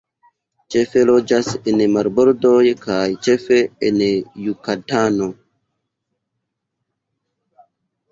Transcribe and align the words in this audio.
Ĉefe 0.75 1.01
loĝas 1.07 1.49
en 1.71 1.83
marbordoj 1.95 2.63
kaj 2.85 3.03
ĉefe 3.27 3.59
en 3.89 3.99
Jukatano. 4.47 5.29